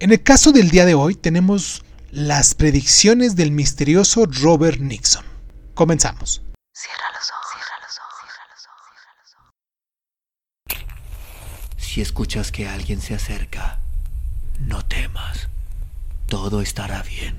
En 0.00 0.12
el 0.12 0.22
caso 0.22 0.52
del 0.52 0.70
día 0.70 0.84
de 0.86 0.94
hoy 0.94 1.16
tenemos 1.16 1.84
las 2.12 2.54
predicciones 2.54 3.34
del 3.34 3.50
misterioso 3.50 4.26
Robert 4.26 4.78
Nixon. 4.78 5.24
Comenzamos. 5.74 6.40
Cierra 6.72 7.04
los 7.12 7.28
ojos, 7.30 7.46
cierra 7.52 7.78
los 7.82 7.98
ojos, 7.98 8.14
cierra 8.22 9.14
los 9.24 9.34
ojos, 10.76 11.84
Si 11.84 12.00
escuchas 12.00 12.52
que 12.52 12.68
alguien 12.68 13.00
se 13.00 13.14
acerca, 13.14 13.80
no 14.60 14.84
temas. 14.84 15.48
Todo 16.28 16.60
estará 16.60 17.02
bien. 17.02 17.34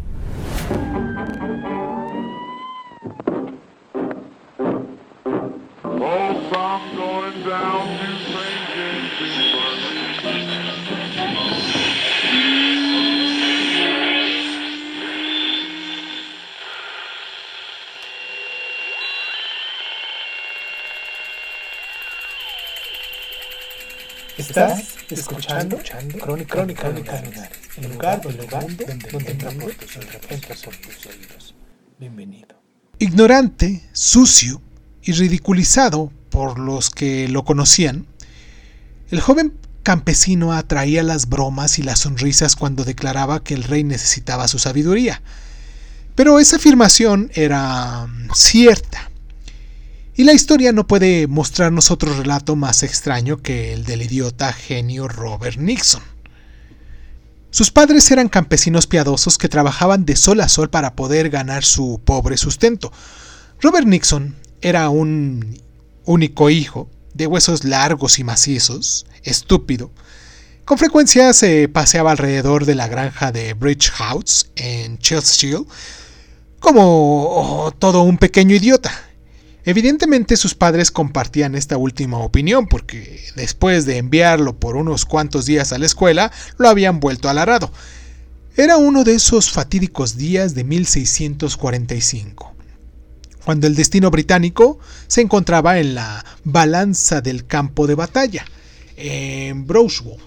Estás 24.49 24.95
escuchando, 25.11 25.77
Crónica, 26.19 26.55
Crónica, 26.55 26.81
Crónica 26.81 27.21
el 27.77 27.91
lugar, 27.91 28.19
el 28.27 28.37
lugar 28.37 28.63
donde, 28.63 28.85
donde, 28.85 29.11
donde 29.11 29.35
por 30.63 30.75
tus 30.77 31.05
oídos. 31.05 31.55
Bienvenido. 31.99 32.59
Ignorante, 32.97 33.87
sucio 33.93 34.59
y 35.03 35.11
ridiculizado 35.11 36.11
por 36.31 36.57
los 36.57 36.89
que 36.89 37.27
lo 37.27 37.45
conocían, 37.45 38.07
el 39.11 39.21
joven 39.21 39.53
campesino 39.83 40.51
atraía 40.53 41.03
las 41.03 41.29
bromas 41.29 41.77
y 41.77 41.83
las 41.83 41.99
sonrisas 41.99 42.55
cuando 42.55 42.83
declaraba 42.83 43.43
que 43.43 43.53
el 43.53 43.63
rey 43.63 43.83
necesitaba 43.83 44.47
su 44.47 44.57
sabiduría. 44.57 45.21
Pero 46.15 46.39
esa 46.39 46.55
afirmación 46.55 47.29
era 47.35 48.07
cierta. 48.33 49.08
Y 50.19 50.25
la 50.25 50.33
historia 50.33 50.73
no 50.73 50.85
puede 50.85 51.27
mostrarnos 51.27 51.91
otro 51.91 52.13
relato 52.13 52.57
más 52.57 52.83
extraño 52.83 53.37
que 53.37 53.71
el 53.71 53.85
del 53.85 54.01
idiota 54.01 54.51
genio 54.51 55.07
Robert 55.07 55.55
Nixon. 55.55 56.03
Sus 57.51 57.71
padres 57.71 58.11
eran 58.11 58.27
campesinos 58.27 58.85
piadosos 58.85 59.37
que 59.37 59.47
trabajaban 59.47 60.03
de 60.03 60.17
sol 60.17 60.41
a 60.41 60.49
sol 60.49 60.69
para 60.69 60.93
poder 60.93 61.29
ganar 61.29 61.63
su 61.63 62.01
pobre 62.03 62.35
sustento. 62.35 62.91
Robert 63.61 63.87
Nixon 63.87 64.35
era 64.59 64.89
un 64.89 65.57
único 66.03 66.49
hijo, 66.49 66.89
de 67.13 67.25
huesos 67.25 67.63
largos 67.63 68.19
y 68.19 68.25
macizos, 68.25 69.05
estúpido. 69.23 69.89
Con 70.65 70.77
frecuencia 70.77 71.31
se 71.31 71.69
paseaba 71.69 72.11
alrededor 72.11 72.65
de 72.65 72.75
la 72.75 72.89
granja 72.89 73.31
de 73.31 73.53
Bridge 73.53 73.89
House 73.91 74.51
en 74.57 74.97
Chelsea 74.97 75.61
como 76.59 77.73
todo 77.79 78.01
un 78.01 78.17
pequeño 78.17 78.53
idiota 78.53 79.08
Evidentemente 79.69 80.35
sus 80.35 80.55
padres 80.55 80.89
compartían 80.89 81.53
esta 81.53 81.77
última 81.77 82.17
opinión 82.17 82.65
porque 82.65 83.23
después 83.35 83.85
de 83.85 83.97
enviarlo 83.97 84.57
por 84.57 84.75
unos 84.75 85.05
cuantos 85.05 85.45
días 85.45 85.71
a 85.71 85.77
la 85.77 85.85
escuela, 85.85 86.31
lo 86.57 86.69
habían 86.69 86.99
vuelto 86.99 87.29
al 87.29 87.37
arado. 87.37 87.71
Era 88.57 88.77
uno 88.77 89.03
de 89.03 89.13
esos 89.13 89.51
fatídicos 89.51 90.17
días 90.17 90.55
de 90.55 90.63
1645, 90.63 92.55
cuando 93.45 93.67
el 93.67 93.75
destino 93.75 94.09
británico 94.09 94.79
se 95.05 95.21
encontraba 95.21 95.77
en 95.77 95.93
la 95.93 96.25
balanza 96.43 97.21
del 97.21 97.45
campo 97.45 97.85
de 97.85 97.93
batalla, 97.93 98.45
en 98.97 99.67
Browswell. 99.67 100.17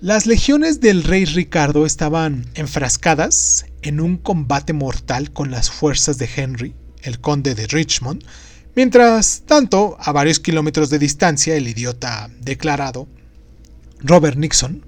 Las 0.00 0.26
legiones 0.26 0.78
del 0.78 1.02
rey 1.02 1.24
Ricardo 1.24 1.84
estaban 1.84 2.46
enfrascadas 2.54 3.66
en 3.82 3.98
un 3.98 4.18
combate 4.18 4.72
mortal 4.72 5.32
con 5.32 5.50
las 5.50 5.68
fuerzas 5.68 6.16
de 6.18 6.30
Henry 6.36 6.76
el 7.02 7.20
conde 7.20 7.54
de 7.54 7.66
Richmond, 7.66 8.24
mientras 8.74 9.42
tanto, 9.46 9.96
a 10.00 10.12
varios 10.12 10.40
kilómetros 10.40 10.90
de 10.90 10.98
distancia, 10.98 11.56
el 11.56 11.68
idiota 11.68 12.30
declarado, 12.40 13.08
Robert 14.00 14.36
Nixon, 14.36 14.84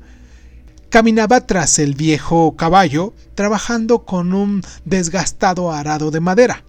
caminaba 0.91 1.47
tras 1.47 1.79
el 1.79 1.95
viejo 1.95 2.57
caballo, 2.57 3.15
trabajando 3.35 4.05
con 4.05 4.35
un 4.35 4.63
desgastado 4.85 5.73
arado 5.73 6.11
de 6.11 6.21
madera. 6.21 6.65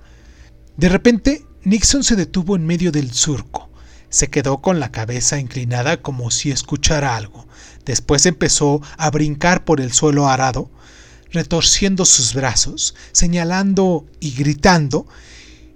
De 0.77 0.89
repente, 0.89 1.45
Nixon 1.63 2.03
se 2.03 2.15
detuvo 2.15 2.55
en 2.55 2.65
medio 2.65 2.91
del 2.91 3.11
surco. 3.11 3.69
Se 4.09 4.29
quedó 4.29 4.61
con 4.61 4.79
la 4.79 4.91
cabeza 4.91 5.39
inclinada 5.39 6.01
como 6.01 6.31
si 6.31 6.51
escuchara 6.51 7.15
algo. 7.15 7.47
Después 7.85 8.25
empezó 8.25 8.81
a 8.97 9.09
brincar 9.09 9.63
por 9.63 9.79
el 9.79 9.91
suelo 9.93 10.27
arado, 10.27 10.69
retorciendo 11.31 12.05
sus 12.05 12.33
brazos, 12.33 12.95
señalando 13.11 14.05
y 14.19 14.31
gritando, 14.31 15.07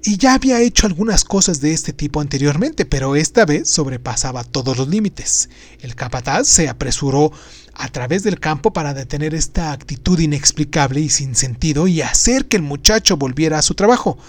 y 0.07 0.17
ya 0.17 0.35
había 0.35 0.61
hecho 0.61 0.85
algunas 0.85 1.23
cosas 1.23 1.61
de 1.61 1.73
este 1.73 1.91
tipo 1.91 2.21
anteriormente, 2.21 2.85
pero 2.85 3.15
esta 3.15 3.43
vez 3.43 3.67
sobrepasaba 3.67 4.43
todos 4.43 4.77
los 4.77 4.87
límites. 4.87 5.49
El 5.81 5.95
capataz 5.95 6.47
se 6.47 6.69
apresuró 6.69 7.31
a 7.73 7.87
través 7.87 8.21
del 8.21 8.39
campo 8.39 8.71
para 8.71 8.93
detener 8.93 9.33
esta 9.33 9.71
actitud 9.71 10.19
inexplicable 10.19 10.99
y 10.99 11.09
sin 11.09 11.33
sentido 11.35 11.87
y 11.87 12.01
hacer 12.01 12.45
que 12.45 12.57
el 12.57 12.61
muchacho 12.61 13.17
volviera 13.17 13.57
a 13.57 13.63
su 13.63 13.73
trabajo. 13.73 14.19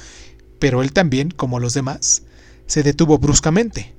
Pero 0.59 0.83
él 0.83 0.95
también, 0.95 1.31
como 1.31 1.61
los 1.61 1.75
demás, 1.75 2.23
se 2.67 2.83
detuvo 2.83 3.19
bruscamente. 3.19 3.95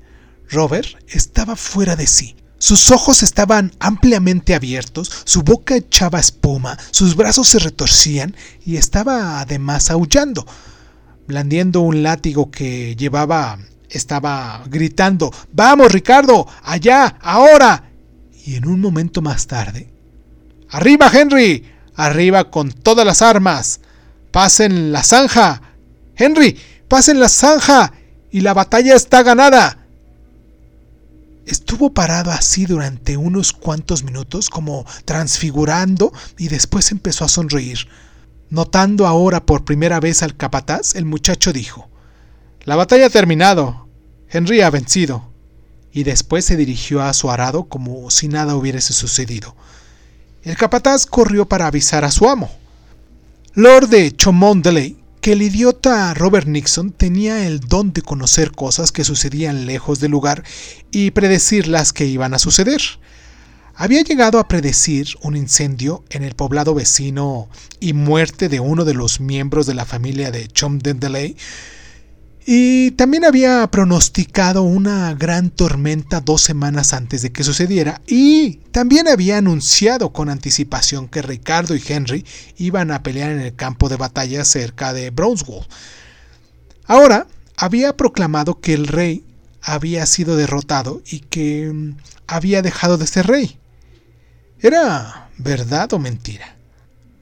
Robert 0.49 0.87
estaba 1.07 1.55
fuera 1.55 1.95
de 1.95 2.07
sí. 2.07 2.35
Sus 2.57 2.89
ojos 2.89 3.21
estaban 3.21 3.71
ampliamente 3.77 4.55
abiertos, 4.55 5.11
su 5.25 5.43
boca 5.43 5.75
echaba 5.75 6.19
espuma, 6.19 6.75
sus 6.89 7.15
brazos 7.15 7.49
se 7.49 7.59
retorcían 7.59 8.35
y 8.65 8.77
estaba 8.77 9.39
además 9.41 9.91
aullando 9.91 10.43
blandiendo 11.27 11.81
un 11.81 12.03
látigo 12.03 12.49
que 12.49 12.95
llevaba, 12.95 13.59
estaba 13.89 14.63
gritando, 14.67 15.31
Vamos, 15.51 15.91
Ricardo, 15.91 16.47
allá, 16.63 17.17
ahora. 17.21 17.83
Y 18.45 18.55
en 18.55 18.67
un 18.67 18.79
momento 18.79 19.21
más 19.21 19.45
tarde, 19.47 19.89
Arriba, 20.69 21.09
Henry, 21.13 21.63
arriba 21.95 22.51
con 22.51 22.71
todas 22.71 23.05
las 23.05 23.21
armas. 23.21 23.79
Pasen 24.31 24.91
la 24.91 25.03
zanja. 25.03 25.61
Henry, 26.15 26.57
pasen 26.87 27.19
la 27.19 27.29
zanja. 27.29 27.93
Y 28.31 28.41
la 28.41 28.53
batalla 28.53 28.95
está 28.95 29.23
ganada. 29.23 29.85
Estuvo 31.45 31.93
parado 31.93 32.31
así 32.31 32.65
durante 32.65 33.15
unos 33.15 33.53
cuantos 33.53 34.03
minutos, 34.03 34.49
como 34.49 34.85
transfigurando, 35.05 36.11
y 36.37 36.49
después 36.49 36.91
empezó 36.91 37.23
a 37.23 37.29
sonreír. 37.29 37.87
Notando 38.49 39.05
ahora 39.05 39.45
por 39.45 39.65
primera 39.65 39.99
vez 39.99 40.23
al 40.23 40.37
capataz, 40.37 40.95
el 40.95 41.05
muchacho 41.05 41.51
dijo, 41.51 41.89
La 42.63 42.75
batalla 42.75 43.07
ha 43.07 43.09
terminado. 43.09 43.87
Henry 44.29 44.61
ha 44.61 44.69
vencido. 44.69 45.31
Y 45.91 46.03
después 46.03 46.45
se 46.45 46.55
dirigió 46.55 47.01
a 47.01 47.13
su 47.13 47.29
arado 47.29 47.65
como 47.65 48.09
si 48.11 48.27
nada 48.27 48.55
hubiese 48.55 48.93
sucedido. 48.93 49.55
El 50.43 50.55
capataz 50.55 51.05
corrió 51.05 51.47
para 51.49 51.67
avisar 51.67 52.05
a 52.05 52.11
su 52.11 52.29
amo. 52.29 52.49
Lord 53.53 53.89
de 53.89 54.15
Cholmondeley, 54.15 54.97
que 55.19 55.33
el 55.33 55.41
idiota 55.41 56.13
Robert 56.13 56.47
Nixon 56.47 56.91
tenía 56.91 57.47
el 57.47 57.59
don 57.59 57.91
de 57.91 58.01
conocer 58.01 58.51
cosas 58.51 58.91
que 58.91 59.03
sucedían 59.03 59.65
lejos 59.65 59.99
del 59.99 60.11
lugar 60.11 60.43
y 60.91 61.11
predecir 61.11 61.67
las 61.67 61.91
que 61.91 62.05
iban 62.05 62.33
a 62.33 62.39
suceder 62.39 62.81
había 63.79 64.01
llegado 64.01 64.39
a 64.39 64.47
predecir 64.47 65.07
un 65.21 65.35
incendio 65.35 66.03
en 66.09 66.23
el 66.23 66.33
poblado 66.33 66.73
vecino 66.73 67.47
y 67.79 67.93
muerte 67.93 68.49
de 68.49 68.59
uno 68.59 68.85
de 68.85 68.95
los 68.95 69.19
miembros 69.19 69.67
de 69.67 69.75
la 69.75 69.85
familia 69.85 70.31
de 70.31 70.47
Chomdendeley, 70.47 71.37
y 72.49 72.91
también 72.91 73.25
había 73.25 73.67
pronosticado 73.69 74.63
una 74.63 75.13
gran 75.13 75.49
tormenta 75.51 76.21
dos 76.21 76.41
semanas 76.41 76.93
antes 76.93 77.21
de 77.21 77.31
que 77.33 77.43
sucediera 77.43 78.01
y 78.07 78.61
también 78.71 79.09
había 79.09 79.37
anunciado 79.37 80.13
con 80.13 80.29
anticipación 80.29 81.09
que 81.09 81.21
Ricardo 81.21 81.75
y 81.75 81.83
Henry 81.85 82.25
iban 82.57 82.91
a 82.91 83.03
pelear 83.03 83.31
en 83.31 83.41
el 83.41 83.53
campo 83.53 83.89
de 83.89 83.97
batalla 83.97 84.45
cerca 84.45 84.93
de 84.93 85.09
Brownswell. 85.09 85.67
Ahora 86.85 87.27
había 87.57 87.97
proclamado 87.97 88.61
que 88.61 88.73
el 88.73 88.87
rey 88.87 89.25
había 89.61 90.05
sido 90.05 90.37
derrotado 90.37 91.01
y 91.05 91.19
que 91.19 91.69
mm, 91.71 91.97
había 92.27 92.61
dejado 92.61 92.97
de 92.97 93.07
ser 93.07 93.27
rey. 93.27 93.59
¿Era 94.59 95.29
verdad 95.37 95.93
o 95.93 95.99
mentira? 95.99 96.55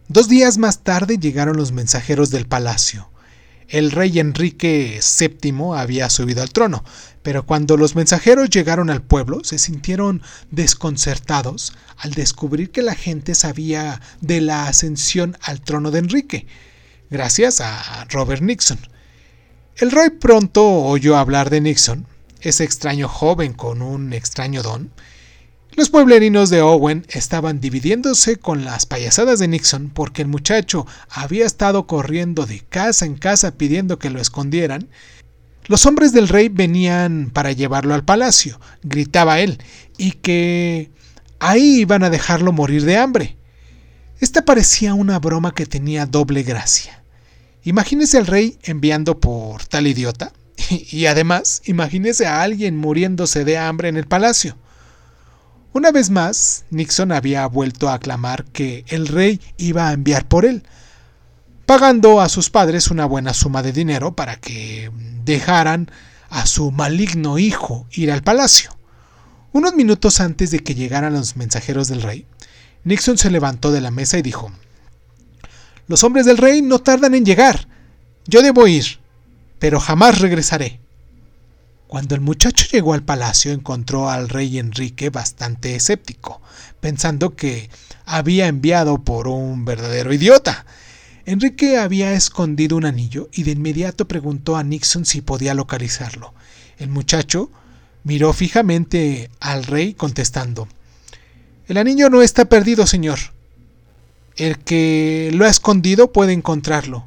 Dos 0.08 0.30
días 0.30 0.58
más 0.58 0.84
tarde 0.84 1.18
llegaron 1.18 1.58
los 1.58 1.74
mensajeros 1.74 2.30
del 2.30 2.48
palacio. 2.48 3.10
El 3.68 3.92
rey 3.92 4.20
Enrique 4.20 5.02
VII 5.20 5.74
había 5.76 6.10
subido 6.10 6.42
al 6.42 6.52
trono, 6.52 6.86
pero 7.24 7.46
cuando 7.46 7.76
los 7.76 7.94
mensajeros 7.94 8.50
llegaron 8.50 8.90
al 8.90 9.02
pueblo 9.02 9.44
se 9.44 9.60
sintieron 9.60 10.22
desconcertados 10.50 11.74
al 11.98 12.12
descubrir 12.12 12.72
que 12.72 12.84
la 12.84 12.96
gente 12.96 13.36
sabía 13.36 14.00
de 14.22 14.40
la 14.40 14.70
ascensión 14.70 15.38
al 15.42 15.60
trono 15.60 15.92
de 15.92 16.00
Enrique, 16.00 16.48
gracias 17.10 17.60
a 17.60 18.06
Robert 18.12 18.44
Nixon. 18.44 18.80
El 19.76 19.92
rey 19.92 20.10
pronto 20.10 20.64
oyó 20.64 21.18
hablar 21.18 21.50
de 21.50 21.60
Nixon, 21.60 22.08
ese 22.40 22.64
extraño 22.64 23.10
joven 23.10 23.52
con 23.52 23.82
un 23.82 24.14
extraño 24.14 24.64
don, 24.64 24.92
Los 25.76 25.90
pueblerinos 25.90 26.50
de 26.50 26.62
Owen 26.62 27.06
estaban 27.10 27.60
dividiéndose 27.60 28.38
con 28.38 28.64
las 28.64 28.86
payasadas 28.86 29.40
de 29.40 29.50
Nixon 29.50 29.90
porque 29.90 30.22
el 30.22 30.30
muchacho 30.30 30.88
había 31.10 31.46
estado 31.46 31.86
corriendo 31.86 32.46
de 32.46 32.62
casa 32.62 33.06
en 33.06 33.16
casa 33.16 33.58
pidiendo 33.58 34.00
que 34.00 34.10
lo 34.10 34.22
escondieran. 34.22 34.88
Los 35.66 35.86
hombres 35.86 36.14
del 36.14 36.30
rey 36.30 36.48
venían 36.48 37.30
para 37.30 37.52
llevarlo 37.52 37.94
al 37.94 38.06
palacio, 38.06 38.58
gritaba 38.84 39.42
él, 39.42 39.58
y 39.98 40.14
que 40.14 40.92
ahí 41.40 41.82
iban 41.82 42.04
a 42.04 42.10
dejarlo 42.10 42.54
morir 42.54 42.86
de 42.86 42.96
hambre. 42.96 43.36
Esta 44.22 44.46
parecía 44.46 44.94
una 44.94 45.20
broma 45.20 45.54
que 45.54 45.66
tenía 45.66 46.06
doble 46.06 46.44
gracia. 46.44 47.04
Imagínese 47.66 48.18
al 48.18 48.28
rey 48.28 48.58
enviando 48.64 49.20
por 49.20 49.66
tal 49.66 49.88
idiota, 49.88 50.32
y 50.70 51.08
además 51.08 51.64
imagínese 51.66 52.28
a 52.28 52.44
alguien 52.44 52.78
muriéndose 52.78 53.44
de 53.44 53.58
hambre 53.58 53.90
en 53.90 53.98
el 53.98 54.08
palacio. 54.08 54.56
Una 55.76 55.92
vez 55.92 56.10
más, 56.10 56.64
Nixon 56.70 57.12
había 57.12 57.46
vuelto 57.48 57.90
a 57.90 57.96
aclamar 57.96 58.46
que 58.46 58.86
el 58.88 59.10
rey 59.10 59.42
iba 59.58 59.90
a 59.90 59.92
enviar 59.92 60.26
por 60.26 60.46
él, 60.46 60.64
pagando 61.66 62.22
a 62.22 62.30
sus 62.30 62.50
padres 62.50 62.92
una 62.92 63.06
buena 63.06 63.34
suma 63.34 63.62
de 63.62 63.74
dinero 63.74 64.16
para 64.16 64.38
que 64.38 64.90
dejaran 65.26 65.92
a 66.30 66.46
su 66.46 66.72
maligno 66.72 67.40
hijo 67.40 67.88
ir 67.92 68.10
al 68.10 68.24
palacio. 68.24 68.72
Unos 69.52 69.76
minutos 69.76 70.22
antes 70.22 70.50
de 70.50 70.60
que 70.60 70.76
llegaran 70.76 71.12
los 71.12 71.36
mensajeros 71.36 71.90
del 71.90 72.04
rey, 72.04 72.26
Nixon 72.86 73.18
se 73.18 73.30
levantó 73.30 73.74
de 73.74 73.82
la 73.82 73.92
mesa 73.92 74.18
y 74.18 74.22
dijo, 74.22 74.54
Los 75.88 76.06
hombres 76.06 76.26
del 76.26 76.38
rey 76.38 76.62
no 76.62 76.80
tardan 76.80 77.16
en 77.16 77.26
llegar. 77.26 77.68
Yo 78.28 78.42
debo 78.42 78.66
ir, 78.68 79.02
pero 79.60 79.82
jamás 79.82 80.20
regresaré. 80.20 80.80
Cuando 81.96 82.14
el 82.14 82.20
muchacho 82.20 82.66
llegó 82.70 82.94
al 82.94 83.04
palacio 83.04 83.54
encontró 83.54 84.10
al 84.10 84.28
rey 84.28 84.60
Enrique 84.60 85.10
bastante 85.10 85.78
escéptico, 85.78 86.42
pensando 86.82 87.38
que 87.38 87.70
había 88.06 88.48
enviado 88.48 88.98
por 88.98 89.30
un 89.30 89.64
verdadero 89.64 90.14
idiota. 90.14 90.66
Enrique 91.26 91.78
había 91.78 92.12
escondido 92.12 92.76
un 92.76 92.84
anillo 92.84 93.30
y 93.32 93.44
de 93.44 93.52
inmediato 93.52 94.10
preguntó 94.10 94.58
a 94.58 94.64
Nixon 94.64 95.06
si 95.06 95.22
podía 95.22 95.54
localizarlo. 95.54 96.34
El 96.80 96.90
muchacho 96.90 97.50
miró 98.04 98.34
fijamente 98.34 99.30
al 99.40 99.64
rey 99.64 99.94
contestando 99.94 100.68
El 101.70 101.78
anillo 101.78 102.10
no 102.10 102.22
está 102.22 102.44
perdido, 102.44 102.88
señor. 102.88 103.20
El 104.36 104.60
que 104.60 105.32
lo 105.34 105.46
ha 105.46 105.50
escondido 105.50 106.12
puede 106.12 106.34
encontrarlo. 106.34 107.06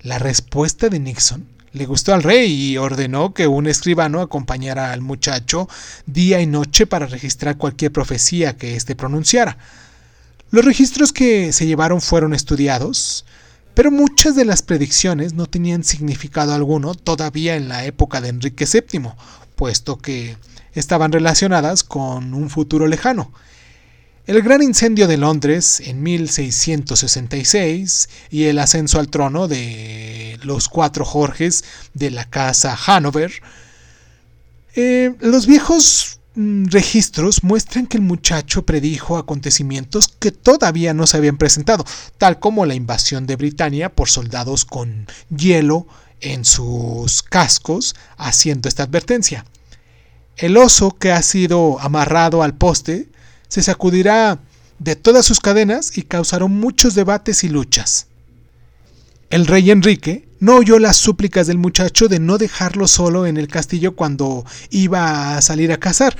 La 0.00 0.20
respuesta 0.20 0.88
de 0.90 1.00
Nixon 1.00 1.44
le 1.72 1.86
gustó 1.86 2.14
al 2.14 2.22
rey 2.22 2.52
y 2.52 2.76
ordenó 2.78 3.32
que 3.32 3.46
un 3.46 3.66
escribano 3.66 4.20
acompañara 4.20 4.92
al 4.92 5.00
muchacho 5.00 5.68
día 6.06 6.40
y 6.40 6.46
noche 6.46 6.86
para 6.86 7.06
registrar 7.06 7.56
cualquier 7.56 7.92
profecía 7.92 8.56
que 8.56 8.76
éste 8.76 8.96
pronunciara. 8.96 9.56
Los 10.50 10.64
registros 10.64 11.12
que 11.12 11.52
se 11.52 11.66
llevaron 11.66 12.00
fueron 12.00 12.34
estudiados, 12.34 13.24
pero 13.74 13.92
muchas 13.92 14.34
de 14.34 14.44
las 14.44 14.62
predicciones 14.62 15.32
no 15.34 15.46
tenían 15.46 15.84
significado 15.84 16.52
alguno 16.54 16.94
todavía 16.94 17.54
en 17.54 17.68
la 17.68 17.84
época 17.84 18.20
de 18.20 18.30
Enrique 18.30 18.66
VII, 18.66 19.12
puesto 19.54 19.98
que 19.98 20.36
estaban 20.74 21.12
relacionadas 21.12 21.84
con 21.84 22.34
un 22.34 22.50
futuro 22.50 22.88
lejano. 22.88 23.32
El 24.30 24.42
gran 24.42 24.62
incendio 24.62 25.08
de 25.08 25.16
Londres 25.16 25.82
en 25.84 26.04
1666 26.04 28.08
y 28.30 28.44
el 28.44 28.60
ascenso 28.60 29.00
al 29.00 29.08
trono 29.08 29.48
de 29.48 30.38
los 30.44 30.68
cuatro 30.68 31.04
Jorges 31.04 31.64
de 31.94 32.12
la 32.12 32.26
casa 32.26 32.78
Hanover, 32.86 33.32
eh, 34.76 35.16
los 35.18 35.48
viejos 35.48 36.20
mm, 36.36 36.66
registros 36.66 37.42
muestran 37.42 37.88
que 37.88 37.96
el 37.96 38.04
muchacho 38.04 38.64
predijo 38.64 39.16
acontecimientos 39.16 40.06
que 40.06 40.30
todavía 40.30 40.94
no 40.94 41.08
se 41.08 41.16
habían 41.16 41.36
presentado, 41.36 41.84
tal 42.16 42.38
como 42.38 42.66
la 42.66 42.76
invasión 42.76 43.26
de 43.26 43.34
Britania 43.34 43.92
por 43.92 44.08
soldados 44.08 44.64
con 44.64 45.08
hielo 45.36 45.88
en 46.20 46.44
sus 46.44 47.24
cascos, 47.24 47.96
haciendo 48.16 48.68
esta 48.68 48.84
advertencia. 48.84 49.44
El 50.36 50.56
oso 50.56 50.96
que 50.96 51.10
ha 51.10 51.22
sido 51.22 51.80
amarrado 51.80 52.44
al 52.44 52.54
poste 52.54 53.09
se 53.50 53.62
sacudirá 53.62 54.40
de 54.78 54.96
todas 54.96 55.26
sus 55.26 55.40
cadenas 55.40 55.98
y 55.98 56.02
causaron 56.02 56.52
muchos 56.52 56.94
debates 56.94 57.44
y 57.44 57.50
luchas. 57.50 58.06
El 59.28 59.46
rey 59.46 59.70
Enrique 59.70 60.26
no 60.38 60.56
oyó 60.56 60.78
las 60.78 60.96
súplicas 60.96 61.46
del 61.46 61.58
muchacho 61.58 62.08
de 62.08 62.18
no 62.18 62.38
dejarlo 62.38 62.88
solo 62.88 63.26
en 63.26 63.36
el 63.36 63.48
castillo 63.48 63.94
cuando 63.94 64.46
iba 64.70 65.36
a 65.36 65.42
salir 65.42 65.72
a 65.72 65.78
cazar. 65.78 66.16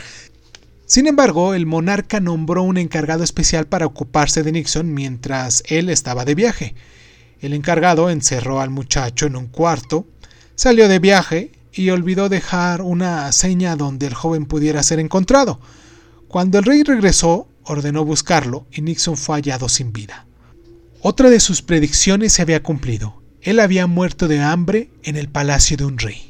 Sin 0.87 1.06
embargo, 1.06 1.55
el 1.55 1.67
monarca 1.67 2.21
nombró 2.21 2.62
un 2.62 2.77
encargado 2.77 3.25
especial 3.25 3.67
para 3.67 3.87
ocuparse 3.87 4.43
de 4.43 4.53
Nixon 4.53 4.93
mientras 4.93 5.62
él 5.67 5.88
estaba 5.88 6.25
de 6.25 6.35
viaje. 6.35 6.75
El 7.41 7.55
encargado 7.55 8.11
encerró 8.11 8.61
al 8.61 8.71
muchacho 8.71 9.27
en 9.27 9.37
un 9.37 9.47
cuarto, 9.47 10.06
salió 10.56 10.88
de 10.88 10.99
viaje 10.99 11.53
y 11.73 11.91
olvidó 11.91 12.29
dejar 12.29 12.82
una 12.82 13.31
seña 13.32 13.77
donde 13.77 14.09
el 14.09 14.15
joven 14.15 14.47
pudiera 14.47 14.82
ser 14.82 14.99
encontrado. 14.99 15.61
Cuando 16.31 16.61
el 16.61 16.65
rey 16.65 16.85
regresó, 16.85 17.49
ordenó 17.65 18.05
buscarlo 18.05 18.65
y 18.71 18.82
Nixon 18.82 19.17
fue 19.17 19.35
hallado 19.35 19.69
sin 19.69 19.93
vida. 19.93 20.27
Otra 21.03 21.29
de 21.29 21.41
sus 21.41 21.61
predicciones 21.61 22.32
se 22.32 22.43
había 22.43 22.62
cumplido. 22.62 23.21
Él 23.43 23.59
había 23.59 23.88
muerto 23.88 24.29
de 24.29 24.38
hambre 24.38 24.93
en 25.03 25.17
el 25.17 25.29
palacio 25.29 25.77
de 25.77 25.87
un 25.87 25.99
rey. 25.99 26.30